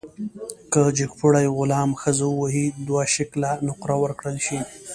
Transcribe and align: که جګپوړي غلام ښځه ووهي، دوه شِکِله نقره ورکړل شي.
که 0.71 0.81
جګپوړي 0.97 1.45
غلام 1.57 1.89
ښځه 2.01 2.25
ووهي، 2.29 2.65
دوه 2.87 3.03
شِکِله 3.15 3.51
نقره 3.67 3.95
ورکړل 4.03 4.37
شي. 4.45 4.59